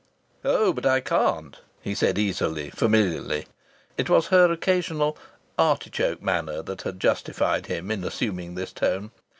[0.43, 3.45] "Oh, but I can't!" he said easily, familiarly.
[3.99, 5.15] It was her occasional
[5.59, 9.11] "artichoke" manner that had justified him in assuming this tone.